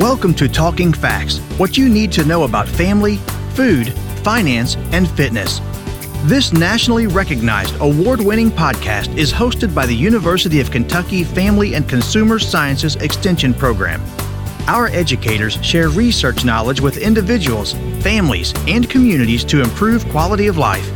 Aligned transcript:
Welcome 0.00 0.32
to 0.36 0.48
Talking 0.48 0.94
Facts, 0.94 1.40
what 1.58 1.76
you 1.76 1.86
need 1.86 2.10
to 2.12 2.24
know 2.24 2.44
about 2.44 2.66
family, 2.66 3.16
food, 3.50 3.92
finance, 4.24 4.76
and 4.92 5.06
fitness. 5.10 5.60
This 6.22 6.54
nationally 6.54 7.06
recognized 7.06 7.78
award 7.82 8.18
winning 8.22 8.50
podcast 8.50 9.14
is 9.18 9.30
hosted 9.30 9.74
by 9.74 9.84
the 9.84 9.94
University 9.94 10.58
of 10.58 10.70
Kentucky 10.70 11.22
Family 11.22 11.74
and 11.74 11.86
Consumer 11.86 12.38
Sciences 12.38 12.96
Extension 12.96 13.52
Program. 13.52 14.00
Our 14.66 14.86
educators 14.86 15.62
share 15.62 15.90
research 15.90 16.46
knowledge 16.46 16.80
with 16.80 16.96
individuals, 16.96 17.74
families, 18.02 18.54
and 18.66 18.88
communities 18.88 19.44
to 19.44 19.60
improve 19.60 20.08
quality 20.08 20.46
of 20.46 20.56
life. 20.56 20.90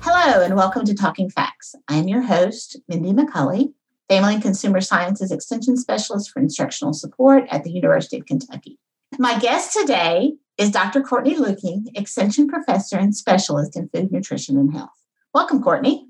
Hello, 0.00 0.42
and 0.42 0.56
welcome 0.56 0.86
to 0.86 0.94
Talking 0.94 1.28
Facts. 1.28 1.74
I'm 1.86 2.08
your 2.08 2.22
host, 2.22 2.80
Mindy 2.88 3.12
McCulley, 3.12 3.74
Family 4.10 4.34
and 4.34 4.42
Consumer 4.42 4.80
Sciences 4.80 5.30
Extension 5.30 5.76
Specialist 5.76 6.32
for 6.32 6.40
Instructional 6.40 6.92
Support 6.92 7.44
at 7.48 7.62
the 7.62 7.70
University 7.70 8.18
of 8.18 8.26
Kentucky. 8.26 8.76
My 9.20 9.38
guest 9.38 9.72
today 9.72 10.32
is 10.58 10.72
Dr. 10.72 11.00
Courtney 11.00 11.36
Luecking, 11.36 11.84
Extension 11.94 12.48
Professor 12.48 12.98
and 12.98 13.14
Specialist 13.14 13.76
in 13.76 13.88
Food, 13.88 14.10
Nutrition, 14.10 14.58
and 14.58 14.72
Health. 14.72 14.90
Welcome, 15.32 15.62
Courtney. 15.62 16.08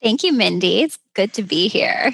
Thank 0.00 0.22
you, 0.22 0.32
Mindy. 0.32 0.82
It's 0.82 1.00
good 1.14 1.32
to 1.32 1.42
be 1.42 1.66
here. 1.66 2.12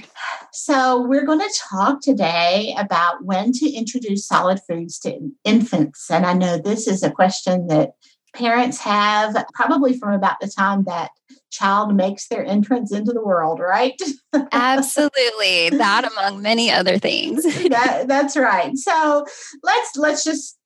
So, 0.51 1.03
we're 1.03 1.27
going 1.27 1.41
to 1.41 1.61
talk 1.71 2.01
today 2.01 2.75
about 2.79 3.23
when 3.23 3.53
to 3.53 3.71
introduce 3.71 4.27
solid 4.27 4.61
foods 4.67 4.99
to 5.01 5.31
infants. 5.45 6.11
And 6.11 6.25
I 6.25 6.33
know 6.33 6.57
this 6.57 6.87
is 6.87 7.03
a 7.03 7.11
question 7.11 7.67
that 7.67 7.91
parents 8.33 8.79
have 8.79 9.37
probably 9.55 9.99
from 9.99 10.13
about 10.13 10.41
the 10.41 10.49
time 10.49 10.85
that 10.85 11.11
child 11.51 11.95
makes 11.95 12.29
their 12.29 12.45
entrance 12.45 12.93
into 12.93 13.13
the 13.13 13.23
world, 13.23 13.61
right? 13.61 14.01
Absolutely. 14.53 15.71
That 15.71 16.11
among 16.11 16.43
many 16.43 16.71
other 16.71 16.99
things. 16.99 17.43
that, 17.69 18.05
that's 18.09 18.37
right. 18.37 18.77
So 18.77 19.27
let's 19.63 19.97
let's 19.97 20.25
just 20.25 20.59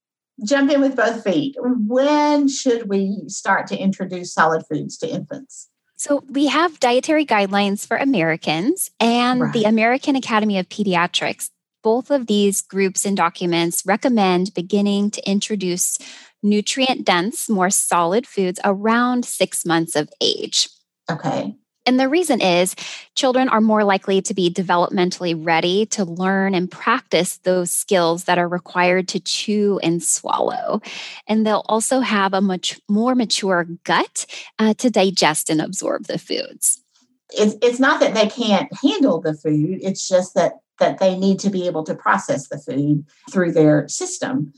jump 0.44 0.70
in 0.70 0.80
with 0.80 0.96
both 0.96 1.24
feet. 1.24 1.56
When 1.58 2.48
should 2.48 2.88
we 2.88 3.24
start 3.26 3.66
to 3.68 3.76
introduce 3.76 4.32
solid 4.32 4.64
foods 4.70 4.96
to 4.98 5.08
infants? 5.08 5.68
So, 5.98 6.22
we 6.28 6.46
have 6.46 6.78
dietary 6.78 7.24
guidelines 7.24 7.86
for 7.86 7.96
Americans 7.96 8.90
and 9.00 9.40
right. 9.40 9.52
the 9.52 9.64
American 9.64 10.14
Academy 10.14 10.58
of 10.58 10.68
Pediatrics. 10.68 11.48
Both 11.82 12.10
of 12.10 12.26
these 12.26 12.60
groups 12.60 13.06
and 13.06 13.16
documents 13.16 13.82
recommend 13.86 14.52
beginning 14.52 15.10
to 15.12 15.26
introduce 15.28 15.98
nutrient 16.42 17.04
dense, 17.04 17.48
more 17.48 17.70
solid 17.70 18.26
foods 18.26 18.60
around 18.64 19.24
six 19.24 19.64
months 19.64 19.96
of 19.96 20.08
age. 20.20 20.68
Okay. 21.10 21.54
And 21.86 22.00
the 22.00 22.08
reason 22.08 22.40
is 22.40 22.74
children 23.14 23.48
are 23.48 23.60
more 23.60 23.84
likely 23.84 24.20
to 24.22 24.34
be 24.34 24.50
developmentally 24.50 25.34
ready 25.38 25.86
to 25.86 26.04
learn 26.04 26.52
and 26.54 26.70
practice 26.70 27.38
those 27.38 27.70
skills 27.70 28.24
that 28.24 28.38
are 28.38 28.48
required 28.48 29.06
to 29.08 29.20
chew 29.20 29.78
and 29.82 30.02
swallow. 30.02 30.80
And 31.28 31.46
they'll 31.46 31.64
also 31.68 32.00
have 32.00 32.34
a 32.34 32.40
much 32.40 32.80
more 32.88 33.14
mature 33.14 33.68
gut 33.84 34.26
uh, 34.58 34.74
to 34.74 34.90
digest 34.90 35.48
and 35.48 35.60
absorb 35.60 36.06
the 36.06 36.18
foods. 36.18 36.82
It's, 37.30 37.54
it's 37.62 37.80
not 37.80 38.00
that 38.00 38.14
they 38.14 38.28
can't 38.28 38.68
handle 38.82 39.20
the 39.20 39.34
food, 39.34 39.78
it's 39.82 40.08
just 40.08 40.34
that 40.34 40.54
that 40.78 40.98
they 40.98 41.16
need 41.16 41.38
to 41.38 41.48
be 41.48 41.66
able 41.66 41.84
to 41.84 41.94
process 41.94 42.48
the 42.48 42.58
food 42.58 43.02
through 43.30 43.52
their 43.52 43.88
system. 43.88 44.52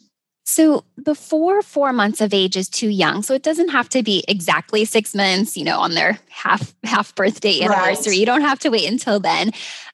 So 0.51 0.83
before 1.03 1.61
four 1.61 1.93
months 1.93 2.23
of 2.23 2.33
age 2.33 2.57
is 2.57 2.71
too 2.71 2.89
young. 2.89 3.23
So 3.23 3.35
it 3.35 3.43
doesn't 3.43 3.69
have 3.69 3.91
to 3.91 4.03
be 4.03 4.25
exactly 4.27 4.87
six 4.87 5.15
months, 5.15 5.59
you 5.59 5.65
know, 5.65 5.79
on 5.79 5.93
their 5.93 6.19
half 6.31 6.75
half 6.85 7.15
birthday 7.15 7.61
anniversary. 7.61 8.13
Right. 8.13 8.19
You 8.21 8.25
don't 8.25 8.41
have 8.41 8.59
to 8.61 8.71
wait 8.71 8.89
until 8.91 9.21
then. 9.21 9.51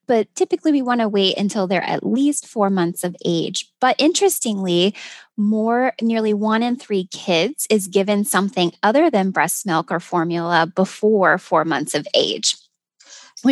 But 0.07 0.33
typically 0.37 0.71
we 0.71 0.81
want 0.81 1.01
to 1.01 1.09
wait 1.09 1.37
until 1.39 1.67
they're 1.67 1.83
at 1.83 2.07
least 2.07 2.47
four 2.47 2.71
months 2.71 3.03
of 3.03 3.17
age. 3.25 3.69
But 3.81 3.97
interestingly, 3.99 4.95
more 5.37 5.93
nearly 6.01 6.33
one 6.33 6.63
in 6.63 6.77
three 6.77 7.09
kids 7.11 7.67
is 7.69 7.89
given 7.89 8.25
something 8.25 8.73
other 8.81 9.11
than 9.11 9.33
breast 9.33 9.67
milk 9.67 9.91
or 9.91 9.99
formula 9.99 10.71
before 10.73 11.37
four 11.37 11.65
months 11.65 11.97
of 11.97 12.07
age. 12.15 12.55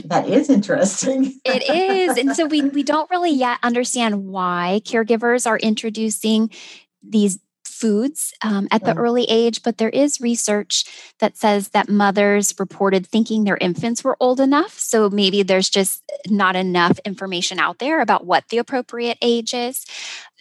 That 0.01 0.29
is 0.29 0.49
interesting. 0.49 1.39
it 1.45 1.69
is. 1.69 2.17
And 2.17 2.35
so 2.35 2.47
we, 2.47 2.63
we 2.63 2.83
don't 2.83 3.11
really 3.11 3.33
yet 3.33 3.59
understand 3.63 4.25
why 4.27 4.81
caregivers 4.85 5.47
are 5.47 5.59
introducing 5.59 6.51
these 7.03 7.39
foods 7.83 8.33
um, 8.43 8.69
at 8.71 8.85
the 8.85 8.97
early 8.97 9.25
age, 9.25 9.65
but 9.65 9.79
there 9.79 9.89
is 9.89 10.21
research 10.21 10.85
that 11.19 11.37
says 11.37 11.71
that 11.71 11.89
mothers 11.89 12.55
reported 12.59 13.05
thinking 13.05 13.43
their 13.43 13.57
infants 13.57 14.05
were 14.05 14.17
old 14.21 14.39
enough. 14.39 14.79
So 14.79 15.11
maybe 15.11 15.43
there's 15.43 15.69
just 15.69 16.01
not 16.29 16.55
enough 16.55 17.01
information 17.05 17.59
out 17.59 17.81
there 17.81 18.01
about 18.01 18.25
what 18.25 18.45
the 18.51 18.59
appropriate 18.59 19.19
age 19.21 19.53
is. 19.53 19.85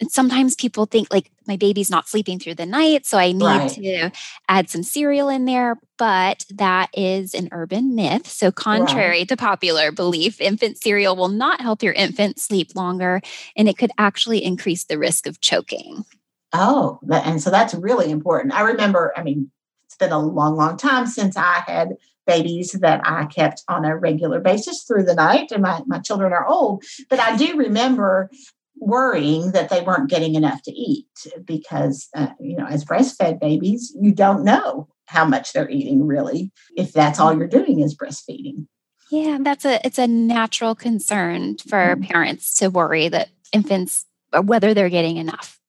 And 0.00 0.08
sometimes 0.08 0.54
people 0.54 0.86
think, 0.86 1.12
like, 1.12 1.32
my 1.48 1.56
baby's 1.56 1.90
not 1.90 2.08
sleeping 2.08 2.38
through 2.38 2.54
the 2.54 2.66
night, 2.66 3.06
so 3.06 3.18
I 3.18 3.32
need 3.32 3.44
right. 3.44 3.70
to 3.70 4.12
add 4.48 4.70
some 4.70 4.84
cereal 4.84 5.28
in 5.28 5.44
there. 5.44 5.80
But 5.98 6.44
that 6.50 6.90
is 6.94 7.34
an 7.34 7.48
urban 7.50 7.96
myth. 7.96 8.28
So, 8.28 8.52
contrary 8.52 9.18
right. 9.18 9.28
to 9.28 9.36
popular 9.36 9.90
belief, 9.90 10.40
infant 10.40 10.78
cereal 10.78 11.16
will 11.16 11.28
not 11.28 11.60
help 11.60 11.82
your 11.82 11.92
infant 11.92 12.38
sleep 12.38 12.76
longer, 12.76 13.20
and 13.56 13.68
it 13.68 13.78
could 13.78 13.90
actually 13.98 14.44
increase 14.44 14.84
the 14.84 14.98
risk 14.98 15.26
of 15.26 15.40
choking. 15.40 16.04
Oh, 16.52 17.00
and 17.10 17.42
so 17.42 17.50
that's 17.50 17.74
really 17.74 18.10
important. 18.10 18.54
I 18.54 18.62
remember, 18.62 19.12
I 19.16 19.22
mean, 19.22 19.50
it's 19.86 19.96
been 19.96 20.12
a 20.12 20.18
long, 20.18 20.56
long 20.56 20.76
time 20.76 21.06
since 21.06 21.36
I 21.36 21.62
had 21.66 21.96
babies 22.26 22.72
that 22.80 23.00
I 23.04 23.26
kept 23.26 23.62
on 23.68 23.84
a 23.84 23.96
regular 23.96 24.40
basis 24.40 24.84
through 24.84 25.04
the 25.04 25.14
night, 25.14 25.50
and 25.50 25.62
my, 25.62 25.82
my 25.86 25.98
children 25.98 26.32
are 26.32 26.46
old, 26.46 26.84
but 27.10 27.18
I 27.18 27.36
do 27.36 27.56
remember 27.56 28.30
worrying 28.76 29.52
that 29.52 29.70
they 29.70 29.80
weren't 29.80 30.10
getting 30.10 30.34
enough 30.34 30.62
to 30.62 30.72
eat 30.72 31.06
because, 31.44 32.08
uh, 32.16 32.28
you 32.40 32.56
know, 32.56 32.66
as 32.66 32.84
breastfed 32.84 33.40
babies, 33.40 33.94
you 34.00 34.12
don't 34.12 34.44
know 34.44 34.88
how 35.06 35.24
much 35.24 35.52
they're 35.52 35.70
eating 35.70 36.06
really 36.06 36.50
if 36.76 36.92
that's 36.92 37.20
all 37.20 37.36
you're 37.36 37.46
doing 37.46 37.80
is 37.80 37.96
breastfeeding. 37.96 38.66
Yeah, 39.10 39.38
that's 39.40 39.66
a 39.66 39.84
it's 39.86 39.98
a 39.98 40.06
natural 40.06 40.74
concern 40.74 41.58
for 41.58 41.96
mm-hmm. 41.96 42.04
parents 42.04 42.54
to 42.56 42.68
worry 42.68 43.08
that 43.08 43.28
infants 43.52 44.06
whether 44.42 44.72
they're 44.72 44.88
getting 44.88 45.18
enough 45.18 45.60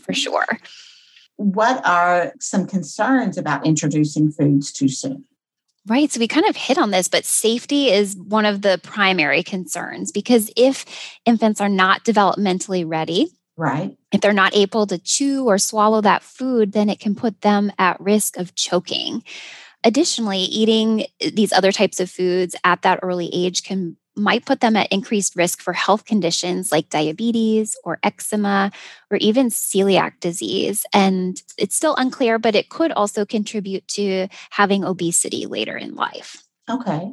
for 0.00 0.12
sure. 0.12 0.46
What 1.36 1.84
are 1.86 2.32
some 2.40 2.66
concerns 2.66 3.36
about 3.36 3.66
introducing 3.66 4.30
foods 4.30 4.72
too 4.72 4.88
soon? 4.88 5.24
Right. 5.86 6.10
So 6.10 6.18
we 6.18 6.28
kind 6.28 6.46
of 6.46 6.56
hit 6.56 6.78
on 6.78 6.92
this, 6.92 7.08
but 7.08 7.26
safety 7.26 7.90
is 7.90 8.16
one 8.16 8.46
of 8.46 8.62
the 8.62 8.80
primary 8.82 9.42
concerns 9.42 10.10
because 10.12 10.50
if 10.56 10.86
infants 11.26 11.60
are 11.60 11.68
not 11.68 12.04
developmentally 12.04 12.84
ready, 12.86 13.28
right, 13.56 13.94
if 14.10 14.22
they're 14.22 14.32
not 14.32 14.56
able 14.56 14.86
to 14.86 14.96
chew 14.98 15.44
or 15.44 15.58
swallow 15.58 16.00
that 16.00 16.22
food, 16.22 16.72
then 16.72 16.88
it 16.88 17.00
can 17.00 17.14
put 17.14 17.42
them 17.42 17.70
at 17.78 18.00
risk 18.00 18.38
of 18.38 18.54
choking. 18.54 19.22
Additionally, 19.82 20.38
eating 20.38 21.04
these 21.20 21.52
other 21.52 21.70
types 21.70 22.00
of 22.00 22.10
foods 22.10 22.56
at 22.64 22.80
that 22.80 23.00
early 23.02 23.28
age 23.34 23.62
can 23.62 23.98
might 24.16 24.44
put 24.44 24.60
them 24.60 24.76
at 24.76 24.92
increased 24.92 25.36
risk 25.36 25.60
for 25.60 25.72
health 25.72 26.04
conditions 26.04 26.70
like 26.70 26.90
diabetes 26.90 27.76
or 27.84 27.98
eczema 28.02 28.70
or 29.10 29.16
even 29.18 29.48
celiac 29.48 30.20
disease. 30.20 30.86
And 30.92 31.40
it's 31.58 31.76
still 31.76 31.96
unclear, 31.96 32.38
but 32.38 32.54
it 32.54 32.68
could 32.68 32.92
also 32.92 33.24
contribute 33.24 33.86
to 33.88 34.28
having 34.50 34.84
obesity 34.84 35.46
later 35.46 35.76
in 35.76 35.94
life. 35.94 36.44
Okay. 36.70 37.12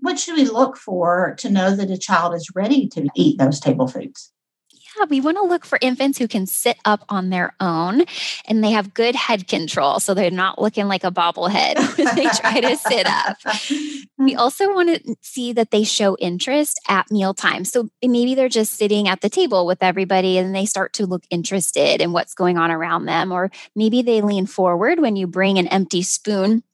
What 0.00 0.18
should 0.18 0.36
we 0.36 0.44
look 0.44 0.76
for 0.76 1.34
to 1.38 1.50
know 1.50 1.74
that 1.74 1.90
a 1.90 1.98
child 1.98 2.34
is 2.34 2.50
ready 2.54 2.88
to 2.88 3.08
eat 3.14 3.38
those 3.38 3.60
table 3.60 3.88
foods? 3.88 4.32
Yeah, 4.72 5.06
we 5.08 5.20
want 5.20 5.36
to 5.36 5.42
look 5.42 5.64
for 5.64 5.78
infants 5.80 6.18
who 6.18 6.28
can 6.28 6.46
sit 6.46 6.78
up 6.84 7.04
on 7.08 7.30
their 7.30 7.54
own 7.60 8.04
and 8.46 8.62
they 8.62 8.70
have 8.70 8.94
good 8.94 9.14
head 9.14 9.48
control. 9.48 10.00
So 10.00 10.14
they're 10.14 10.30
not 10.30 10.60
looking 10.60 10.88
like 10.88 11.04
a 11.04 11.10
bobblehead 11.10 11.78
when 11.98 12.14
they 12.16 12.26
try 12.28 12.60
to 12.60 12.76
sit 12.76 13.06
up. 13.06 13.36
We 14.18 14.34
mm. 14.34 14.38
also 14.38 14.74
want 14.74 14.88
to 15.04 15.16
see 15.22 15.52
that 15.52 15.70
they 15.70 15.84
show 15.84 16.16
interest 16.18 16.80
at 16.88 17.10
mealtime. 17.10 17.64
So 17.64 17.88
maybe 18.02 18.34
they're 18.34 18.48
just 18.48 18.74
sitting 18.74 19.08
at 19.08 19.20
the 19.20 19.30
table 19.30 19.64
with 19.64 19.82
everybody 19.82 20.38
and 20.38 20.54
they 20.54 20.66
start 20.66 20.92
to 20.94 21.06
look 21.06 21.24
interested 21.30 22.00
in 22.00 22.12
what's 22.12 22.34
going 22.34 22.58
on 22.58 22.70
around 22.70 23.06
them. 23.06 23.32
Or 23.32 23.50
maybe 23.76 24.02
they 24.02 24.20
lean 24.20 24.46
forward 24.46 25.00
when 25.00 25.16
you 25.16 25.26
bring 25.26 25.58
an 25.58 25.68
empty 25.68 26.02
spoon 26.02 26.64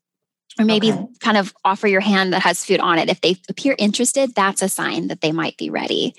or 0.59 0.65
maybe 0.65 0.93
okay. 0.93 1.07
kind 1.21 1.37
of 1.37 1.53
offer 1.65 1.87
your 1.87 2.01
hand 2.01 2.33
that 2.33 2.43
has 2.43 2.65
food 2.65 2.81
on 2.81 2.99
it. 2.99 3.09
If 3.09 3.21
they 3.21 3.37
appear 3.49 3.75
interested, 3.79 4.35
that's 4.35 4.63
a 4.63 4.69
sign 4.69 5.09
that 5.09 5.21
they 5.21 5.33
might 5.33 5.57
be 5.57 5.69
ready. 5.69 6.15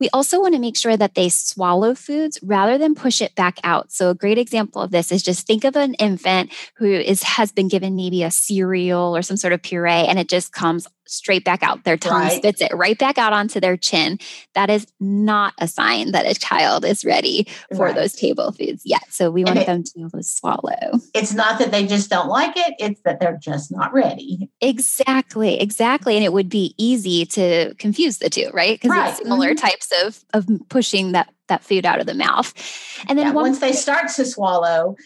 We 0.00 0.08
also 0.12 0.40
want 0.40 0.54
to 0.54 0.60
make 0.60 0.76
sure 0.76 0.96
that 0.96 1.14
they 1.14 1.28
swallow 1.28 1.94
foods 1.94 2.38
rather 2.42 2.78
than 2.78 2.94
push 2.94 3.22
it 3.22 3.34
back 3.36 3.58
out. 3.62 3.92
So 3.92 4.10
a 4.10 4.14
great 4.14 4.38
example 4.38 4.82
of 4.82 4.90
this 4.90 5.12
is 5.12 5.22
just 5.22 5.46
think 5.46 5.64
of 5.64 5.76
an 5.76 5.94
infant 5.94 6.52
who 6.76 6.86
is 6.86 7.22
has 7.22 7.52
been 7.52 7.68
given 7.68 7.94
maybe 7.94 8.22
a 8.22 8.30
cereal 8.30 9.16
or 9.16 9.22
some 9.22 9.36
sort 9.36 9.52
of 9.52 9.62
puree 9.62 9.90
and 9.90 10.18
it 10.18 10.28
just 10.28 10.52
comes 10.52 10.88
straight 11.06 11.44
back 11.44 11.62
out. 11.62 11.84
Their 11.84 11.96
tongue 11.96 12.22
right. 12.22 12.32
spits 12.32 12.60
it 12.60 12.72
right 12.74 12.98
back 12.98 13.18
out 13.18 13.32
onto 13.32 13.60
their 13.60 13.76
chin. 13.76 14.18
That 14.54 14.70
is 14.70 14.86
not 15.00 15.54
a 15.58 15.68
sign 15.68 16.12
that 16.12 16.26
a 16.26 16.34
child 16.34 16.84
is 16.84 17.04
ready 17.04 17.46
for 17.74 17.86
right. 17.86 17.94
those 17.94 18.12
table 18.12 18.52
foods 18.52 18.82
yet. 18.84 19.04
So 19.10 19.30
we 19.30 19.44
want 19.44 19.58
it, 19.58 19.66
them 19.66 19.82
to 19.82 19.92
be 19.94 20.00
able 20.00 20.10
to 20.10 20.22
swallow. 20.22 21.00
It's 21.14 21.34
not 21.34 21.58
that 21.58 21.70
they 21.70 21.86
just 21.86 22.10
don't 22.10 22.28
like 22.28 22.56
it, 22.56 22.74
it's 22.78 23.00
that 23.04 23.20
they're 23.20 23.38
just 23.40 23.70
not 23.70 23.92
ready. 23.92 24.50
Exactly, 24.60 25.60
exactly. 25.60 26.16
And 26.16 26.24
it 26.24 26.32
would 26.32 26.48
be 26.48 26.74
easy 26.78 27.26
to 27.26 27.74
confuse 27.74 28.18
the 28.18 28.30
two, 28.30 28.50
right? 28.52 28.80
Because 28.80 28.96
right. 28.96 29.10
it's 29.10 29.18
similar 29.18 29.50
mm-hmm. 29.50 29.66
types 29.66 29.92
of 30.02 30.24
of 30.32 30.48
pushing 30.68 31.12
that 31.12 31.32
that 31.48 31.62
food 31.62 31.84
out 31.84 32.00
of 32.00 32.06
the 32.06 32.14
mouth. 32.14 32.54
And 33.08 33.18
then 33.18 33.26
yeah, 33.26 33.32
once 33.32 33.58
they 33.58 33.72
start 33.72 34.08
to 34.16 34.24
swallow, 34.24 34.96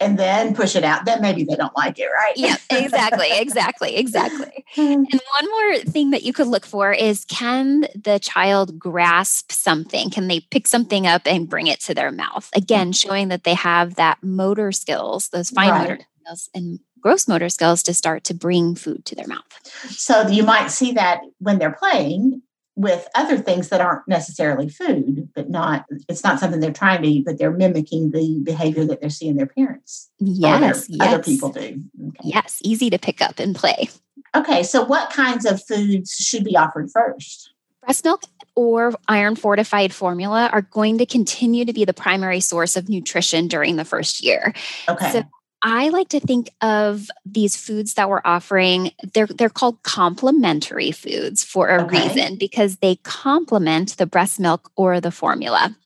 and 0.00 0.18
then 0.18 0.54
push 0.54 0.76
it 0.76 0.84
out, 0.84 1.04
then 1.04 1.20
maybe 1.20 1.44
they 1.44 1.56
don't 1.56 1.76
like 1.76 1.98
it, 1.98 2.06
right? 2.06 2.32
yeah, 2.36 2.56
exactly, 2.70 3.28
exactly, 3.32 3.96
exactly. 3.96 4.64
Hmm. 4.74 5.04
and 5.10 5.20
one 5.40 5.50
more 5.50 5.78
thing 5.80 6.10
that 6.10 6.22
you 6.22 6.32
could 6.32 6.46
look 6.46 6.64
for 6.64 6.92
is 6.92 7.24
can 7.24 7.82
the 7.94 8.18
child 8.20 8.78
grasp 8.78 9.50
something? 9.50 10.10
Can 10.10 10.28
they 10.28 10.40
pick 10.40 10.66
something 10.66 11.06
up 11.06 11.22
and 11.26 11.48
bring 11.48 11.66
it 11.66 11.80
to 11.80 11.94
their 11.94 12.12
mouth? 12.12 12.48
Again, 12.54 12.88
mm-hmm. 12.88 13.08
showing 13.08 13.28
that 13.28 13.44
they 13.44 13.54
have 13.54 13.96
that 13.96 14.18
motor 14.22 14.72
skills, 14.72 15.28
those 15.28 15.50
fine 15.50 15.70
right. 15.70 15.80
motor 15.80 15.98
skills 16.22 16.50
and 16.54 16.80
gross 17.00 17.28
motor 17.28 17.48
skills 17.48 17.82
to 17.84 17.94
start 17.94 18.24
to 18.24 18.34
bring 18.34 18.74
food 18.74 19.04
to 19.06 19.14
their 19.14 19.26
mouth. 19.26 19.44
So 19.90 20.28
you 20.28 20.42
might 20.42 20.68
see 20.70 20.92
that 20.92 21.20
when 21.38 21.58
they're 21.58 21.76
playing 21.78 22.42
with 22.78 23.08
other 23.16 23.36
things 23.36 23.70
that 23.70 23.80
aren't 23.80 24.06
necessarily 24.06 24.68
food, 24.68 25.28
but 25.34 25.50
not 25.50 25.84
it's 26.08 26.22
not 26.22 26.38
something 26.38 26.60
they're 26.60 26.72
trying 26.72 27.02
to 27.02 27.08
eat, 27.08 27.24
but 27.24 27.36
they're 27.36 27.50
mimicking 27.50 28.12
the 28.12 28.40
behavior 28.44 28.84
that 28.84 29.00
they're 29.00 29.10
seeing 29.10 29.34
their 29.34 29.46
parents. 29.46 30.08
Yes, 30.20 30.86
yes. 30.88 31.08
other 31.08 31.22
people 31.22 31.50
do. 31.50 31.82
Okay. 32.08 32.20
Yes, 32.22 32.60
easy 32.62 32.88
to 32.90 32.98
pick 32.98 33.20
up 33.20 33.40
and 33.40 33.54
play. 33.54 33.88
Okay, 34.36 34.62
so 34.62 34.84
what 34.84 35.10
kinds 35.10 35.44
of 35.44 35.60
foods 35.64 36.12
should 36.12 36.44
be 36.44 36.56
offered 36.56 36.88
first? 36.92 37.52
Breast 37.82 38.04
milk 38.04 38.22
or 38.54 38.92
iron 39.08 39.34
fortified 39.34 39.92
formula 39.92 40.48
are 40.52 40.62
going 40.62 40.98
to 40.98 41.06
continue 41.06 41.64
to 41.64 41.72
be 41.72 41.84
the 41.84 41.94
primary 41.94 42.38
source 42.38 42.76
of 42.76 42.88
nutrition 42.88 43.48
during 43.48 43.74
the 43.74 43.84
first 43.84 44.22
year. 44.22 44.54
Okay. 44.88 45.10
So 45.10 45.24
I 45.62 45.88
like 45.88 46.08
to 46.10 46.20
think 46.20 46.50
of 46.60 47.08
these 47.26 47.56
foods 47.56 47.94
that 47.94 48.08
we're 48.08 48.22
offering, 48.24 48.92
they're, 49.12 49.26
they're 49.26 49.48
called 49.48 49.82
complementary 49.82 50.92
foods 50.92 51.42
for 51.42 51.68
a 51.68 51.82
okay. 51.82 52.08
reason 52.08 52.36
because 52.36 52.76
they 52.76 52.96
complement 52.96 53.96
the 53.96 54.06
breast 54.06 54.38
milk 54.38 54.70
or 54.76 55.00
the 55.00 55.10
formula. 55.10 55.76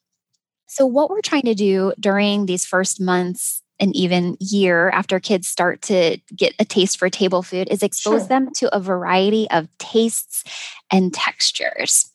So, 0.66 0.86
what 0.86 1.10
we're 1.10 1.20
trying 1.20 1.42
to 1.42 1.54
do 1.54 1.92
during 2.00 2.46
these 2.46 2.64
first 2.64 3.00
months 3.00 3.62
and 3.78 3.94
even 3.96 4.36
year 4.40 4.90
after 4.90 5.18
kids 5.18 5.48
start 5.48 5.82
to 5.82 6.18
get 6.36 6.54
a 6.58 6.64
taste 6.64 6.98
for 6.98 7.10
table 7.10 7.42
food 7.42 7.68
is 7.70 7.82
expose 7.82 8.20
sure. 8.20 8.28
them 8.28 8.50
to 8.56 8.74
a 8.74 8.80
variety 8.80 9.50
of 9.50 9.68
tastes 9.78 10.44
and 10.90 11.12
textures. 11.12 12.11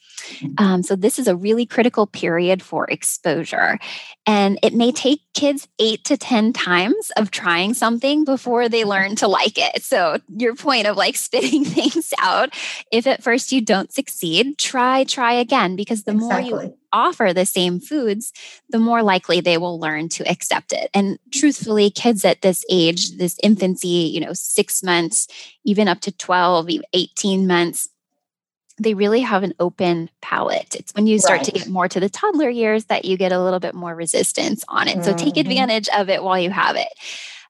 Um, 0.57 0.83
so, 0.83 0.95
this 0.95 1.19
is 1.19 1.27
a 1.27 1.35
really 1.35 1.65
critical 1.65 2.07
period 2.07 2.61
for 2.61 2.89
exposure. 2.89 3.79
And 4.25 4.59
it 4.61 4.73
may 4.73 4.91
take 4.91 5.21
kids 5.33 5.67
eight 5.79 6.03
to 6.05 6.17
10 6.17 6.53
times 6.53 7.11
of 7.17 7.31
trying 7.31 7.73
something 7.73 8.25
before 8.25 8.67
they 8.67 8.83
learn 8.83 9.15
to 9.17 9.27
like 9.27 9.57
it. 9.57 9.83
So, 9.83 10.19
your 10.29 10.55
point 10.55 10.87
of 10.87 10.97
like 10.97 11.15
spitting 11.27 11.65
things 11.65 12.13
out, 12.19 12.53
if 12.91 13.07
at 13.07 13.23
first 13.23 13.51
you 13.51 13.61
don't 13.61 13.91
succeed, 13.91 14.57
try, 14.57 15.03
try 15.03 15.33
again, 15.33 15.75
because 15.75 16.03
the 16.03 16.13
exactly. 16.13 16.51
more 16.51 16.63
you 16.63 16.77
offer 16.93 17.33
the 17.33 17.45
same 17.45 17.79
foods, 17.79 18.33
the 18.69 18.79
more 18.79 19.03
likely 19.03 19.41
they 19.41 19.57
will 19.57 19.79
learn 19.79 20.09
to 20.09 20.29
accept 20.29 20.73
it. 20.73 20.89
And 20.93 21.19
truthfully, 21.31 21.89
kids 21.89 22.25
at 22.25 22.41
this 22.41 22.65
age, 22.69 23.17
this 23.17 23.37
infancy, 23.43 23.87
you 23.87 24.19
know, 24.19 24.33
six 24.33 24.83
months, 24.83 25.27
even 25.63 25.87
up 25.87 26.01
to 26.01 26.11
12, 26.11 26.69
18 26.93 27.47
months, 27.47 27.89
they 28.79 28.94
really 28.94 29.21
have 29.21 29.44
an 29.44 29.53
open 29.59 30.09
palate. 30.21 30.75
It's 30.75 30.94
when 30.94 31.07
you 31.07 31.19
start 31.19 31.39
right. 31.39 31.45
to 31.45 31.51
get 31.51 31.68
more 31.68 31.88
to 31.88 32.00
the 32.00 32.09
toddler 32.09 32.50
years 32.50 32.85
that 32.85 33.06
you 33.06 33.18
get 33.18 33.31
a 33.31 33.41
little 33.41 33.59
bit 33.59 33.74
more 33.74 33.95
resistance 33.95 34.63
on 34.68 34.88
it. 34.88 34.97
Mm-hmm. 34.97 35.03
So 35.03 35.13
take 35.15 35.33
mm-hmm. 35.33 35.39
advantage 35.39 35.89
of 35.89 36.09
it 36.09 36.24
while 36.24 36.39
you 36.39 36.51
have 36.51 36.75
it 36.75 36.89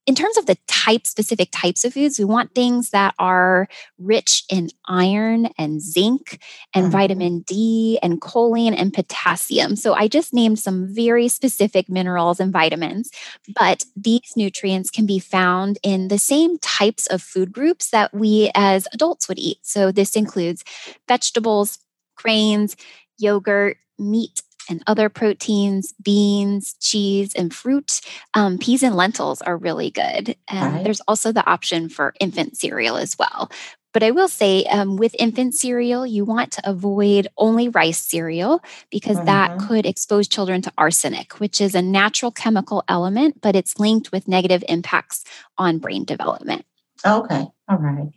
in 0.08 0.16
terms 0.16 0.38
of 0.38 0.46
the 0.46 0.58
type 0.68 1.06
specific 1.06 1.50
types 1.52 1.86
of 1.86 1.94
foods 1.94 2.18
we 2.18 2.26
want 2.26 2.56
things 2.56 2.90
that 2.90 3.14
are 3.20 3.68
rich 4.00 4.44
in 4.50 4.70
iron 4.88 5.50
and 5.58 5.82
zinc 5.82 6.42
and 6.74 6.86
mm-hmm. 6.86 6.92
vitamin 6.92 7.40
d 7.42 8.00
and 8.02 8.22
choline 8.22 8.74
and 8.76 8.94
potassium 8.94 9.76
so 9.76 9.94
i 9.94 10.08
just 10.08 10.34
named 10.34 10.58
some 10.58 10.88
very 10.94 11.28
specific 11.28 11.90
minerals 11.90 12.40
and 12.40 12.52
vitamins 12.52 13.12
but 13.54 13.84
these 13.96 14.34
nutrients 14.36 14.90
can 14.90 15.06
be 15.06 15.20
found 15.20 15.78
in 15.84 16.08
the 16.08 16.18
same 16.18 16.58
types 16.60 17.06
of 17.08 17.22
food 17.22 17.52
groups 17.52 17.90
that 17.92 18.14
we 18.14 18.50
as 18.56 18.88
adults 18.94 19.28
would 19.28 19.38
eat 19.38 19.60
so 19.62 19.92
this 19.92 20.16
includes 20.16 20.64
vegetables 21.08 21.80
grains 22.16 22.76
yogurt 23.18 23.78
meat 24.00 24.42
and 24.70 24.84
other 24.88 25.10
proteins, 25.10 25.94
beans, 26.02 26.76
cheese, 26.80 27.34
and 27.36 27.54
fruit. 27.54 28.02
Um, 28.34 28.58
peas 28.58 28.84
and 28.84 28.96
lentils 28.96 29.42
are 29.42 29.58
really 29.58 29.92
good. 29.92 30.36
And 30.48 30.76
right. 30.76 30.84
there's 30.84 31.02
also 31.08 31.32
the 31.32 31.48
option 31.50 31.90
for 31.90 32.14
infant 32.20 32.58
cereal 32.58 32.98
as 32.98 33.18
well. 33.18 33.50
But 33.94 34.04
I 34.04 34.12
will 34.12 34.28
say, 34.28 34.64
um, 34.66 34.98
with 34.98 35.16
infant 35.18 35.56
cereal, 35.56 36.06
you 36.06 36.24
want 36.24 36.52
to 36.52 36.70
avoid 36.70 37.28
only 37.36 37.68
rice 37.70 37.98
cereal 37.98 38.62
because 38.92 39.18
mm-hmm. 39.18 39.26
that 39.26 39.60
could 39.60 39.88
expose 39.88 40.28
children 40.28 40.62
to 40.62 40.74
arsenic, 40.78 41.40
which 41.40 41.60
is 41.60 41.74
a 41.74 41.82
natural 41.82 42.32
chemical 42.32 42.84
element, 42.88 43.42
but 43.42 43.56
it's 43.56 43.80
linked 43.80 44.12
with 44.12 44.28
negative 44.28 44.64
impacts 44.70 45.24
on 45.58 45.80
brain 45.80 46.06
development. 46.06 46.64
Okay. 47.04 47.48
All 47.68 47.78
right. 47.78 48.10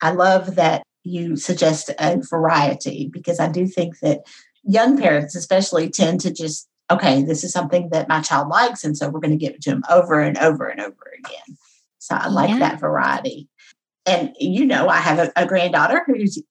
I 0.00 0.12
love 0.12 0.54
that 0.54 0.84
you 1.02 1.36
suggest 1.36 1.90
a 1.98 2.18
variety 2.30 3.08
because 3.12 3.40
I 3.40 3.48
do 3.48 3.66
think 3.66 3.98
that 4.00 4.20
young 4.64 4.98
parents 4.98 5.34
especially 5.34 5.90
tend 5.90 6.20
to 6.20 6.32
just 6.32 6.68
okay 6.90 7.22
this 7.22 7.44
is 7.44 7.52
something 7.52 7.88
that 7.90 8.08
my 8.08 8.20
child 8.20 8.48
likes 8.48 8.84
and 8.84 8.96
so 8.96 9.08
we're 9.08 9.20
going 9.20 9.30
to 9.30 9.36
give 9.36 9.54
it 9.54 9.62
to 9.62 9.70
them 9.70 9.82
over 9.90 10.20
and 10.20 10.38
over 10.38 10.66
and 10.66 10.80
over 10.80 11.12
again 11.18 11.56
so 11.98 12.14
i 12.14 12.28
like 12.28 12.50
yeah. 12.50 12.58
that 12.58 12.80
variety 12.80 13.48
and 14.06 14.34
you 14.38 14.64
know 14.64 14.88
i 14.88 14.98
have 14.98 15.18
a, 15.18 15.32
a, 15.36 15.46
granddaughter 15.46 16.04
who's 16.06 16.42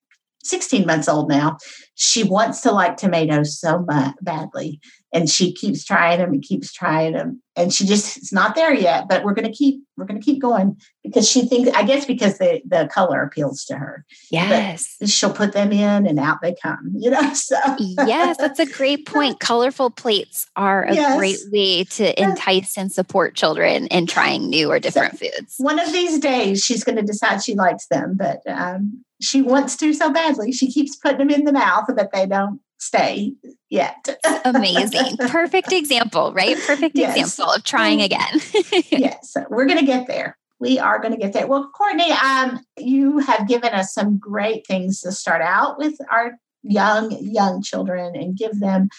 16 0.43 0.85
months 0.85 1.07
old 1.07 1.29
now 1.29 1.57
she 1.95 2.23
wants 2.23 2.61
to 2.61 2.71
like 2.71 2.97
tomatoes 2.97 3.59
so 3.59 3.85
badly 4.21 4.79
and 5.13 5.29
she 5.29 5.53
keeps 5.53 5.85
trying 5.85 6.17
them 6.17 6.33
and 6.33 6.41
keeps 6.41 6.73
trying 6.73 7.13
them 7.13 7.41
and 7.55 7.71
she 7.71 7.85
just 7.85 8.17
it's 8.17 8.33
not 8.33 8.55
there 8.55 8.73
yet 8.73 9.07
but 9.07 9.23
we're 9.23 9.33
going 9.33 9.49
to 9.49 9.55
keep 9.55 9.81
we're 9.95 10.05
going 10.05 10.19
to 10.19 10.25
keep 10.25 10.41
going 10.41 10.75
because 11.03 11.29
she 11.29 11.45
thinks 11.45 11.69
i 11.75 11.83
guess 11.83 12.05
because 12.05 12.39
the 12.39 12.61
the 12.65 12.89
color 12.91 13.21
appeals 13.21 13.63
to 13.63 13.77
her 13.77 14.03
yes. 14.31 14.97
but 14.99 15.09
she'll 15.09 15.31
put 15.31 15.53
them 15.53 15.71
in 15.71 16.07
and 16.07 16.19
out 16.19 16.41
they 16.41 16.55
come 16.61 16.91
you 16.97 17.09
know 17.09 17.33
so. 17.33 17.57
Yes 17.79 18.37
that's 18.37 18.59
a 18.59 18.65
great 18.65 19.05
point 19.07 19.39
colorful 19.39 19.91
plates 19.91 20.47
are 20.55 20.83
a 20.83 20.95
yes. 20.95 21.17
great 21.17 21.39
way 21.51 21.83
to 21.83 22.21
entice 22.21 22.77
and 22.77 22.91
support 22.91 23.35
children 23.35 23.87
in 23.87 24.07
trying 24.07 24.49
new 24.49 24.69
or 24.71 24.79
different 24.79 25.17
so 25.17 25.27
foods. 25.27 25.55
one 25.59 25.79
of 25.79 25.91
these 25.91 26.19
days 26.19 26.63
she's 26.63 26.83
going 26.83 26.95
to 26.95 27.03
decide 27.03 27.41
she 27.41 27.53
likes 27.53 27.85
them 27.87 28.15
but 28.17 28.41
um, 28.47 29.03
she 29.23 29.41
wants 29.41 29.75
to 29.77 29.93
so 29.93 30.11
badly 30.11 30.51
she 30.51 30.71
keeps 30.71 30.95
putting 30.95 31.19
them 31.19 31.29
in 31.29 31.45
the 31.45 31.53
mouth 31.53 31.85
but 31.95 32.11
they 32.11 32.25
don't 32.25 32.59
stay 32.83 33.33
yet. 33.69 34.07
Amazing. 34.45 35.17
Perfect 35.27 35.71
example, 35.71 36.33
right? 36.33 36.57
Perfect 36.57 36.97
yes. 36.97 37.17
example 37.17 37.53
of 37.53 37.63
trying 37.63 38.01
again. 38.01 38.41
yes, 38.91 39.35
we're 39.49 39.65
going 39.65 39.79
to 39.79 39.85
get 39.85 40.07
there. 40.07 40.37
We 40.59 40.79
are 40.79 40.99
going 40.99 41.13
to 41.13 41.19
get 41.19 41.33
there. 41.33 41.47
Well, 41.47 41.71
Courtney, 41.75 42.11
um, 42.11 42.59
you 42.77 43.19
have 43.19 43.47
given 43.47 43.73
us 43.73 43.93
some 43.93 44.17
great 44.17 44.67
things 44.67 45.01
to 45.01 45.11
start 45.11 45.41
out 45.41 45.77
with 45.77 45.95
our 46.11 46.33
young, 46.61 47.17
young 47.19 47.61
children 47.61 48.15
and 48.15 48.37
give 48.37 48.59
them 48.59 48.89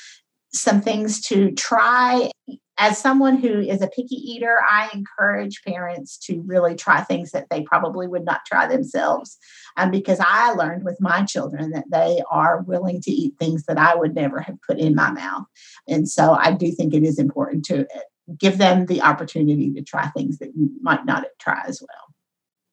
some 0.52 0.81
things 0.81 1.21
to 1.23 1.52
try. 1.52 2.31
As 2.76 2.99
someone 2.99 3.37
who 3.37 3.61
is 3.61 3.83
a 3.83 3.88
picky 3.88 4.16
eater, 4.16 4.59
I 4.69 4.90
encourage 4.93 5.62
parents 5.62 6.19
to 6.26 6.43
really 6.45 6.75
try 6.75 7.02
things 7.02 7.31
that 7.31 7.47
they 7.49 7.62
probably 7.62 8.09
would 8.09 8.25
not 8.25 8.40
try 8.47 8.66
themselves. 8.66 9.38
Um, 9.76 9.90
because 9.90 10.19
I 10.21 10.52
learned 10.52 10.85
with 10.85 11.00
my 11.00 11.25
children 11.25 11.71
that 11.71 11.90
they 11.90 12.23
are 12.31 12.62
willing 12.62 13.00
to 13.02 13.11
eat 13.11 13.35
things 13.38 13.64
that 13.66 13.78
I 13.78 13.95
would 13.95 14.14
never 14.14 14.40
have 14.40 14.61
put 14.66 14.78
in 14.78 14.95
my 14.95 15.11
mouth. 15.11 15.45
And 15.88 16.09
so 16.09 16.33
I 16.33 16.52
do 16.52 16.73
think 16.73 16.95
it 16.95 17.02
is 17.02 17.19
important 17.19 17.64
to 17.66 17.83
uh, 17.83 18.00
give 18.38 18.59
them 18.59 18.87
the 18.87 19.02
opportunity 19.02 19.73
to 19.73 19.83
try 19.83 20.09
things 20.09 20.38
that 20.38 20.57
you 20.57 20.71
might 20.81 21.04
not 21.04 21.25
try 21.38 21.62
as 21.66 21.81
well. 21.81 22.04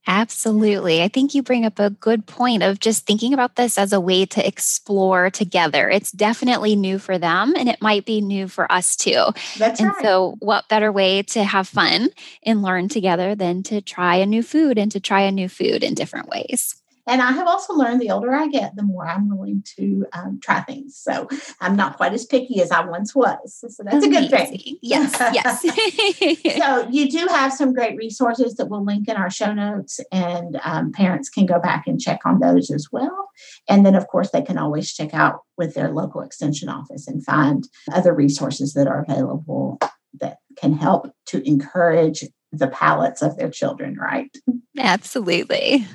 Absolutely. 0.07 1.03
I 1.03 1.07
think 1.07 1.35
you 1.35 1.43
bring 1.43 1.63
up 1.63 1.77
a 1.77 1.91
good 1.91 2.25
point 2.25 2.63
of 2.63 2.79
just 2.79 3.05
thinking 3.05 3.33
about 3.33 3.55
this 3.55 3.77
as 3.77 3.93
a 3.93 3.99
way 3.99 4.25
to 4.25 4.45
explore 4.45 5.29
together. 5.29 5.89
It's 5.89 6.11
definitely 6.11 6.75
new 6.75 6.97
for 6.97 7.19
them 7.19 7.53
and 7.55 7.69
it 7.69 7.81
might 7.81 8.05
be 8.05 8.19
new 8.19 8.47
for 8.47 8.69
us 8.71 8.95
too. 8.95 9.25
That's 9.57 9.79
and 9.79 9.89
right. 9.89 10.01
so, 10.01 10.35
what 10.39 10.67
better 10.69 10.91
way 10.91 11.21
to 11.23 11.43
have 11.43 11.67
fun 11.67 12.09
and 12.43 12.63
learn 12.63 12.89
together 12.89 13.35
than 13.35 13.61
to 13.63 13.79
try 13.81 14.15
a 14.15 14.25
new 14.25 14.41
food 14.41 14.79
and 14.79 14.91
to 14.91 14.99
try 14.99 15.21
a 15.21 15.31
new 15.31 15.47
food 15.47 15.83
in 15.83 15.93
different 15.93 16.29
ways? 16.29 16.80
And 17.11 17.21
I 17.21 17.33
have 17.33 17.45
also 17.45 17.73
learned 17.73 17.99
the 17.99 18.09
older 18.09 18.33
I 18.33 18.47
get, 18.47 18.77
the 18.77 18.83
more 18.83 19.05
I'm 19.05 19.27
willing 19.27 19.65
to 19.75 20.05
um, 20.13 20.39
try 20.41 20.61
things. 20.61 20.95
So 20.95 21.27
I'm 21.59 21.75
not 21.75 21.97
quite 21.97 22.13
as 22.13 22.25
picky 22.25 22.61
as 22.61 22.71
I 22.71 22.85
once 22.85 23.13
was. 23.13 23.57
So 23.67 23.83
that's 23.83 24.05
Amazing. 24.05 24.15
a 24.15 24.29
good 24.29 24.47
thing. 24.47 24.77
Yes, 24.81 25.13
yes. 25.33 25.61
so 26.57 26.87
you 26.89 27.11
do 27.11 27.27
have 27.27 27.51
some 27.51 27.73
great 27.73 27.97
resources 27.97 28.55
that 28.55 28.67
we'll 28.67 28.85
link 28.85 29.09
in 29.09 29.17
our 29.17 29.29
show 29.29 29.53
notes, 29.53 29.99
and 30.09 30.57
um, 30.63 30.93
parents 30.93 31.29
can 31.29 31.45
go 31.45 31.59
back 31.59 31.85
and 31.85 31.99
check 31.99 32.21
on 32.23 32.39
those 32.39 32.71
as 32.71 32.87
well. 32.93 33.29
And 33.67 33.85
then, 33.85 33.95
of 33.95 34.07
course, 34.07 34.31
they 34.31 34.41
can 34.41 34.57
always 34.57 34.93
check 34.93 35.13
out 35.13 35.41
with 35.57 35.73
their 35.73 35.91
local 35.91 36.21
extension 36.21 36.69
office 36.69 37.09
and 37.09 37.25
find 37.25 37.67
other 37.91 38.13
resources 38.13 38.73
that 38.75 38.87
are 38.87 39.01
available 39.01 39.79
that 40.21 40.37
can 40.57 40.71
help 40.71 41.11
to 41.25 41.45
encourage 41.45 42.23
the 42.53 42.67
palates 42.67 43.21
of 43.21 43.35
their 43.35 43.49
children, 43.49 43.97
right? 43.97 44.33
Absolutely. 44.77 45.85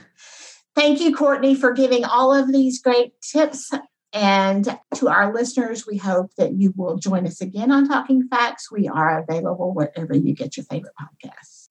Thank 0.77 1.01
you, 1.01 1.17
Courtney, 1.17 1.55
for 1.55 1.73
giving 1.73 2.05
all 2.05 2.35
of 2.35 2.53
these 2.53 2.83
great 2.83 3.19
tips. 3.23 3.73
And 4.13 4.79
to 4.97 5.09
our 5.09 5.33
listeners, 5.33 5.87
we 5.87 5.97
hope 5.97 6.35
that 6.37 6.53
you 6.53 6.75
will 6.77 6.97
join 6.97 7.27
us 7.27 7.41
again 7.41 7.73
on 7.73 7.89
Talking 7.89 8.29
Facts. 8.29 8.71
We 8.71 8.87
are 8.87 9.19
available 9.19 9.73
wherever 9.73 10.15
you 10.15 10.35
get 10.35 10.57
your 10.57 10.65
favorite 10.65 10.93
podcasts. 11.01 11.69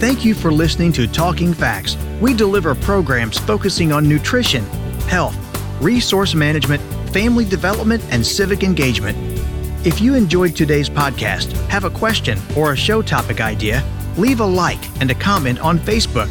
Thank 0.00 0.24
you 0.24 0.34
for 0.34 0.52
listening 0.52 0.92
to 0.92 1.08
Talking 1.08 1.52
Facts. 1.52 1.96
We 2.20 2.34
deliver 2.34 2.74
programs 2.76 3.38
focusing 3.38 3.92
on 3.92 4.08
nutrition, 4.08 4.64
health, 5.08 5.36
resource 5.82 6.34
management, 6.34 6.80
family 7.10 7.44
development, 7.44 8.02
and 8.10 8.24
civic 8.24 8.62
engagement. 8.62 9.18
If 9.84 10.00
you 10.00 10.14
enjoyed 10.14 10.54
today's 10.54 10.88
podcast, 10.88 11.52
have 11.68 11.84
a 11.84 11.90
question 11.90 12.38
or 12.56 12.72
a 12.72 12.76
show 12.76 13.02
topic 13.02 13.40
idea, 13.40 13.84
leave 14.16 14.38
a 14.40 14.46
like 14.46 14.84
and 15.00 15.10
a 15.10 15.14
comment 15.14 15.58
on 15.58 15.78
Facebook 15.80 16.30